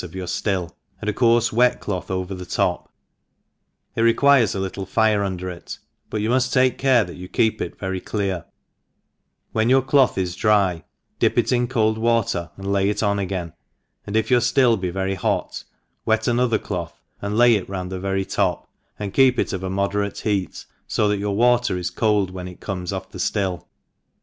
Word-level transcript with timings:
of 0.03 0.13
yonr 0.13 0.23
ftill, 0.41 0.71
and 0.99 1.07
a 1.11 1.13
coirfe 1.13 1.53
wet 1.53 1.79
doth 1.85 2.09
over 2.09 2.33
the 2.33 2.43
top: 2.43 2.91
it 3.95 4.01
requires 4.01 4.55
a 4.55 4.57
]itt}e 4.57 4.87
fire 4.87 5.23
under 5.23 5.47
it, 5.47 5.77
but 6.09 6.21
you 6.21 6.27
muft 6.27 6.51
take 6.51 6.79
care 6.79 7.03
that 7.03 7.17
you 7.17 7.27
keep 7.29 7.61
it 7.61 7.77
very 7.77 8.01
clear; 8.01 8.45
when 9.51 9.69
your 9.69 9.83
cloth 9.83 10.17
is 10.17 10.35
dry, 10.35 10.83
dip 11.19 11.37
it 11.37 11.51
in 11.51 11.67
cold 11.67 11.99
water 11.99 12.49
and 12.57 12.73
lay 12.73 12.89
it 12.89 13.03
on 13.03 13.19
again, 13.19 13.53
and 14.07 14.17
if 14.17 14.29
youcftill 14.29 14.81
be 14.81 14.89
very 14.89 15.15
ho^ 15.15 15.63
wet 16.03 16.21
aiiorher 16.21 16.59
cloth, 16.63 16.99
and 17.21 17.35
iay^^round 17.35 17.91
the 17.91 17.99
very 17.99 18.25
top» 18.25 18.67
and 18.97 19.13
keep 19.13 19.37
it 19.37 19.53
of 19.53 19.61
a 19.61 19.69
moderate 19.69 20.19
beat. 20.23 20.65
366 20.65 20.65
THE 20.65 20.85
EXPERIENCED 20.85 20.95
{0 20.95 21.07
that 21.09 21.19
your 21.19 21.35
water 21.35 21.77
is 21.77 21.91
cold 21.91 22.31
when 22.31 22.47
it 22.47 22.59
comes 22.59 22.91
off 22.91 23.11
the 23.11 23.19
ftill. 23.19 23.65